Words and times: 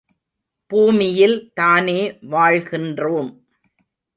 பூமியில் 0.71 1.51
தானே 1.53 1.99
வாழ்கின்றோம். 2.31 3.31